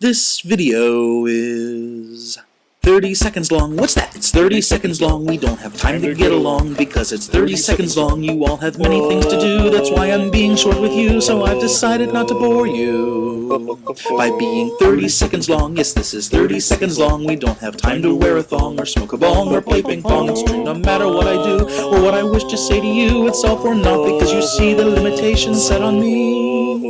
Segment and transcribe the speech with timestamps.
[0.00, 2.38] This video is
[2.80, 3.76] 30 seconds long.
[3.76, 4.16] What's that?
[4.16, 5.26] It's 30 seconds long.
[5.26, 8.22] We don't have time to get along because it's 30 seconds long.
[8.22, 9.68] You all have many things to do.
[9.68, 11.20] That's why I'm being short with you.
[11.20, 13.84] So I've decided not to bore you
[14.16, 15.76] by being 30 seconds long.
[15.76, 17.26] Yes, this is 30 seconds long.
[17.26, 20.02] We don't have time to wear a thong or smoke a bong or play ping
[20.02, 20.30] pong.
[20.30, 23.28] It's true no matter what I do or what I wish to say to you.
[23.28, 26.88] It's all for naught because you see the limitations set on me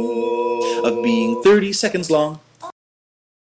[0.84, 2.38] of being 30 seconds long.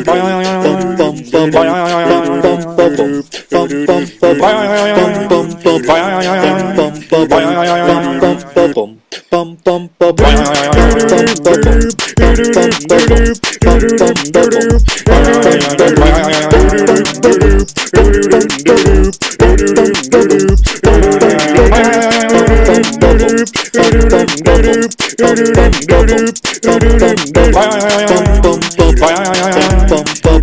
[0.00, 0.44] Bye.